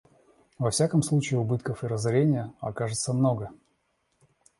[0.63, 3.51] Во всяком случае, убытков и разорения окажется много.